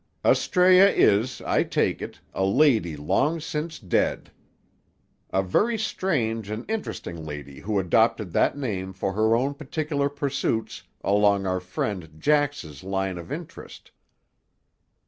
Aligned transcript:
"Astræa 0.25 0.91
is, 0.97 1.41
I 1.41 1.61
take 1.61 2.01
it, 2.01 2.19
a 2.33 2.43
lady 2.43 2.97
long 2.97 3.39
since 3.39 3.77
dead. 3.77 4.31
A 5.29 5.43
very 5.43 5.77
strange 5.77 6.49
and 6.49 6.67
interesting 6.67 7.23
lady 7.23 7.59
who 7.59 7.77
adopted 7.77 8.31
that 8.31 8.57
name 8.57 8.93
for 8.93 9.13
her 9.13 9.35
own 9.35 9.53
peculiar 9.53 10.09
pursuits 10.09 10.81
along 11.03 11.45
our 11.45 11.59
friend 11.59 12.15
Jax's 12.19 12.83
lines 12.83 13.19
of 13.19 13.31
interest." 13.31 13.91